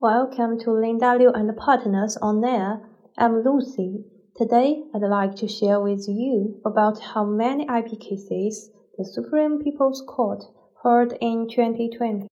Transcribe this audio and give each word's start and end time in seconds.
Welcome 0.00 0.60
to 0.60 0.70
Linda 0.70 1.16
Liu 1.18 1.32
and 1.32 1.56
Partners 1.56 2.16
on 2.22 2.44
Air. 2.44 2.88
I'm 3.18 3.42
Lucy. 3.42 4.04
Today, 4.36 4.84
I'd 4.94 5.02
like 5.02 5.34
to 5.38 5.48
share 5.48 5.80
with 5.80 6.06
you 6.06 6.60
about 6.64 7.00
how 7.00 7.24
many 7.24 7.64
IP 7.64 7.98
cases 7.98 8.70
the 8.96 9.04
Supreme 9.04 9.58
People's 9.58 10.04
Court 10.06 10.44
heard 10.84 11.18
in 11.20 11.48
2020. 11.48 12.28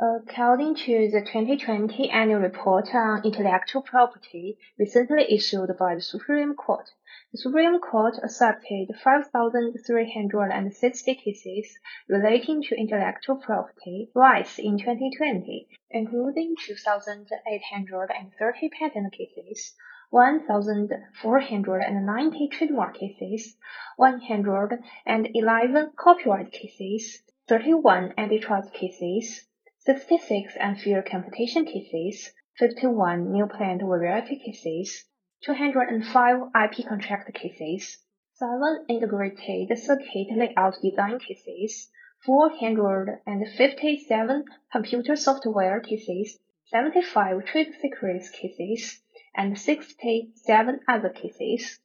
According 0.00 0.74
to 0.86 1.08
the 1.08 1.20
2020 1.20 2.10
Annual 2.10 2.40
Report 2.40 2.92
on 2.92 3.24
Intellectual 3.24 3.80
Property 3.80 4.58
recently 4.76 5.32
issued 5.32 5.70
by 5.78 5.94
the 5.94 6.00
Supreme 6.00 6.56
Court, 6.56 6.90
the 7.30 7.38
Supreme 7.38 7.78
Court 7.78 8.18
accepted 8.20 8.88
5,360 9.04 11.14
cases 11.14 11.78
relating 12.08 12.60
to 12.64 12.74
intellectual 12.74 13.36
property 13.36 14.10
rights 14.16 14.58
in 14.58 14.78
2020, 14.78 15.68
including 15.90 16.56
2,830 16.66 18.68
patent 18.70 19.12
cases, 19.12 19.76
1,490 20.10 22.48
trademark 22.48 22.96
cases, 22.96 23.56
111 23.94 25.92
copyright 25.96 26.50
cases, 26.50 27.22
31 27.46 28.12
antitrust 28.18 28.74
cases, 28.74 29.46
66 29.86 30.56
unfair 30.58 31.02
competition 31.02 31.66
cases, 31.66 32.30
51 32.58 33.30
new 33.30 33.46
plant 33.46 33.82
variety 33.82 34.38
cases, 34.38 35.04
205 35.42 36.40
IP 36.54 36.86
contract 36.88 37.34
cases, 37.34 37.98
7 38.32 38.86
integrated 38.88 39.78
circuit 39.78 40.28
layout 40.34 40.80
design 40.80 41.18
cases, 41.18 41.90
457 42.24 44.44
computer 44.72 45.16
software 45.16 45.80
cases, 45.80 46.38
75 46.68 47.44
trade 47.44 47.74
secrets 47.82 48.30
cases, 48.30 49.02
and 49.36 49.58
67 49.58 50.80
other 50.88 51.10
cases. 51.10 51.78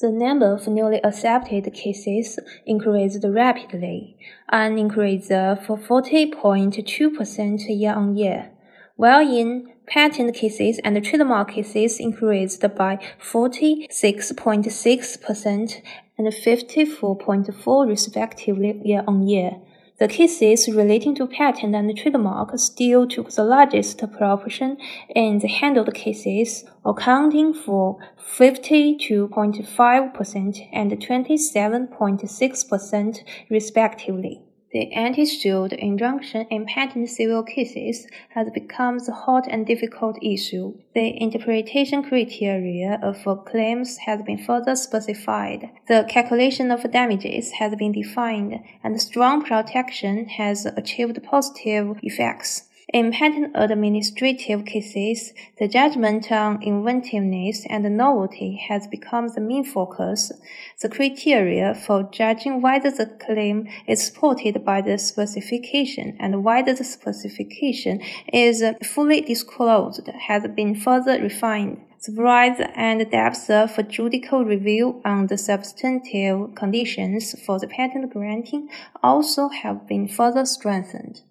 the 0.01 0.11
number 0.11 0.53
of 0.53 0.67
newly 0.67 1.01
accepted 1.01 1.73
cases 1.73 2.37
increased 2.65 3.23
rapidly, 3.25 4.17
an 4.49 4.77
increase 4.77 5.31
of 5.31 5.59
40.2% 5.59 7.65
year-on-year, 7.69 8.51
while 8.97 9.21
in 9.21 9.71
patent 9.87 10.35
cases 10.35 10.81
and 10.83 11.01
trademark 11.01 11.51
cases 11.51 12.01
increased 12.01 12.61
by 12.75 12.97
46.6% 13.21 15.81
and 16.17 16.27
54.4% 16.27 17.87
respectively 17.87 18.81
year-on-year. 18.83 19.61
The 19.97 20.09
cases 20.09 20.67
relating 20.67 21.15
to 21.15 21.25
patent 21.25 21.73
and 21.73 21.97
trademark 21.97 22.59
still 22.59 23.07
took 23.07 23.31
the 23.31 23.45
largest 23.45 23.97
proportion 23.97 24.75
in 25.15 25.39
the 25.39 25.47
handled 25.47 25.93
cases, 25.93 26.65
accounting 26.83 27.53
for 27.53 27.97
52.5% 28.19 30.67
and 30.73 30.91
27.6% 30.91 33.23
respectively. 33.49 34.44
The 34.75 34.91
anti-suit 34.91 35.71
injunction 35.71 36.47
in 36.49 36.65
patent 36.65 37.09
civil 37.09 37.43
cases 37.43 38.07
has 38.31 38.49
become 38.49 38.97
the 38.97 39.13
hot 39.13 39.47
and 39.49 39.65
difficult 39.65 40.21
issue. 40.21 40.73
The 40.93 41.15
interpretation 41.23 42.03
criteria 42.03 42.99
of 43.01 43.25
claims 43.45 43.99
has 43.99 44.21
been 44.23 44.37
further 44.37 44.75
specified. 44.75 45.69
The 45.87 46.05
calculation 46.09 46.71
of 46.71 46.91
damages 46.91 47.53
has 47.53 47.73
been 47.77 47.93
defined, 47.93 48.65
and 48.83 49.01
strong 49.01 49.45
protection 49.45 50.25
has 50.25 50.65
achieved 50.65 51.23
positive 51.23 51.97
effects. 52.03 52.63
In 52.93 53.11
patent 53.11 53.51
administrative 53.55 54.63
cases, 54.63 55.33
the 55.57 55.67
judgment 55.67 56.31
on 56.31 56.61
inventiveness 56.61 57.65
and 57.67 57.83
novelty 57.97 58.57
has 58.67 58.85
become 58.85 59.27
the 59.29 59.41
main 59.41 59.63
focus. 59.63 60.31
The 60.79 60.89
criteria 60.89 61.73
for 61.73 62.03
judging 62.03 62.61
whether 62.61 62.91
the 62.91 63.07
claim 63.07 63.67
is 63.87 64.05
supported 64.05 64.63
by 64.63 64.81
the 64.81 64.99
specification 64.99 66.15
and 66.19 66.43
whether 66.43 66.75
the 66.75 66.83
specification 66.83 68.01
is 68.31 68.63
fully 68.83 69.21
disclosed 69.21 70.07
has 70.27 70.45
been 70.55 70.75
further 70.75 71.19
refined. 71.19 71.81
The 72.05 72.11
breadth 72.11 72.61
and 72.75 73.09
depth 73.09 73.49
of 73.49 73.89
judicial 73.89 74.45
review 74.45 75.01
on 75.03 75.25
the 75.25 75.39
substantive 75.39 76.53
conditions 76.53 77.33
for 77.43 77.57
the 77.57 77.67
patent 77.67 78.13
granting 78.13 78.69
also 79.01 79.49
have 79.49 79.87
been 79.87 80.07
further 80.07 80.45
strengthened. 80.45 81.21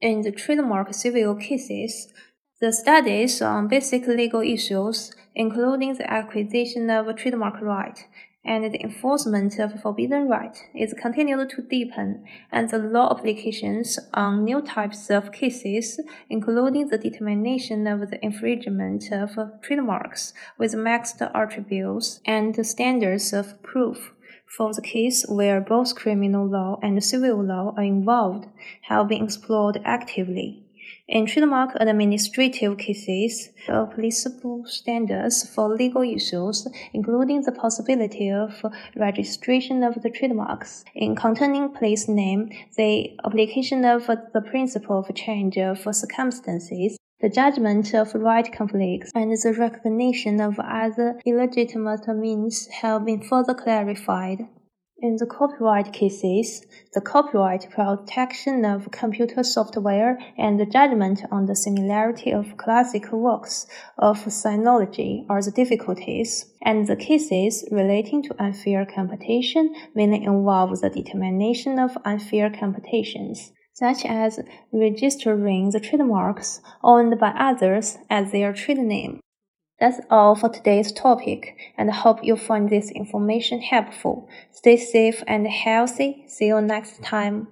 In 0.00 0.20
the 0.20 0.30
trademark 0.30 0.92
civil 0.92 1.34
cases, 1.36 2.12
the 2.60 2.72
studies 2.72 3.40
on 3.40 3.68
basic 3.68 4.06
legal 4.06 4.40
issues, 4.42 5.14
including 5.34 5.94
the 5.94 6.10
acquisition 6.10 6.90
of 6.90 7.08
a 7.08 7.14
trademark 7.14 7.60
right 7.62 8.06
and 8.46 8.72
the 8.72 8.80
enforcement 8.82 9.58
of 9.58 9.80
forbidden 9.82 10.28
right, 10.28 10.56
is 10.74 10.94
continued 10.94 11.50
to 11.50 11.62
deepen, 11.62 12.24
and 12.52 12.70
the 12.70 12.78
law 12.78 13.10
applications 13.10 13.98
on 14.14 14.44
new 14.44 14.62
types 14.62 15.10
of 15.10 15.32
cases, 15.32 15.98
including 16.30 16.88
the 16.88 16.98
determination 16.98 17.86
of 17.88 18.08
the 18.08 18.24
infringement 18.24 19.10
of 19.10 19.36
trademarks 19.62 20.32
with 20.58 20.76
mixed 20.76 21.20
attributes 21.20 22.20
and 22.24 22.64
standards 22.64 23.32
of 23.32 23.60
proof, 23.62 24.12
for 24.46 24.72
the 24.72 24.82
case 24.82 25.24
where 25.28 25.60
both 25.60 25.94
criminal 25.94 26.46
law 26.46 26.78
and 26.82 27.02
civil 27.02 27.42
law 27.42 27.74
are 27.76 27.82
involved 27.82 28.46
have 28.82 29.08
been 29.08 29.24
explored 29.24 29.80
actively. 29.84 30.62
In 31.08 31.26
trademark 31.26 31.70
administrative 31.76 32.78
cases, 32.78 33.50
uh, 33.68 33.84
applicable 33.84 34.64
standards 34.66 35.48
for 35.48 35.68
legal 35.68 36.02
issues, 36.02 36.66
including 36.92 37.42
the 37.42 37.52
possibility 37.52 38.28
of 38.30 38.64
registration 38.96 39.84
of 39.84 40.02
the 40.02 40.10
trademarks 40.10 40.84
in 40.96 41.14
containing 41.14 41.72
place 41.72 42.08
name, 42.08 42.50
the 42.76 43.16
application 43.24 43.84
of 43.84 44.06
the 44.06 44.42
principle 44.50 44.98
of 44.98 45.14
change 45.14 45.56
of 45.58 45.78
circumstances, 45.94 46.98
the 47.20 47.30
judgment 47.30 47.94
of 47.94 48.14
right 48.14 48.52
conflicts 48.52 49.10
and 49.14 49.32
the 49.32 49.54
recognition 49.58 50.38
of 50.40 50.58
other 50.58 51.18
illegitimate 51.24 52.06
means 52.08 52.66
have 52.82 53.06
been 53.06 53.22
further 53.22 53.54
clarified. 53.54 54.46
In 54.98 55.16
the 55.16 55.26
copyright 55.26 55.92
cases, 55.92 56.64
the 56.94 57.02
copyright 57.02 57.68
protection 57.70 58.64
of 58.64 58.90
computer 58.90 59.42
software 59.42 60.18
and 60.38 60.58
the 60.58 60.64
judgment 60.64 61.22
on 61.30 61.44
the 61.44 61.54
similarity 61.54 62.32
of 62.32 62.56
classic 62.56 63.12
works 63.12 63.66
of 63.98 64.24
sinology 64.24 65.26
are 65.28 65.42
the 65.42 65.50
difficulties, 65.50 66.52
and 66.62 66.86
the 66.86 66.96
cases 66.96 67.68
relating 67.70 68.22
to 68.22 68.42
unfair 68.42 68.86
competition 68.86 69.74
mainly 69.94 70.24
involve 70.24 70.80
the 70.80 70.88
determination 70.88 71.78
of 71.78 71.98
unfair 72.04 72.50
competitions. 72.50 73.52
Such 73.76 74.06
as 74.06 74.40
registering 74.72 75.70
the 75.70 75.80
trademarks 75.80 76.62
owned 76.82 77.18
by 77.20 77.28
others 77.28 77.98
as 78.08 78.32
their 78.32 78.54
trade 78.54 78.78
name. 78.78 79.20
That's 79.78 80.00
all 80.08 80.34
for 80.34 80.48
today's 80.48 80.92
topic, 80.92 81.54
and 81.76 81.90
I 81.90 81.94
hope 81.94 82.24
you 82.24 82.36
find 82.36 82.70
this 82.70 82.90
information 82.90 83.60
helpful. 83.60 84.30
Stay 84.50 84.78
safe 84.78 85.22
and 85.26 85.46
healthy. 85.46 86.24
See 86.26 86.46
you 86.46 86.62
next 86.62 87.02
time. 87.02 87.48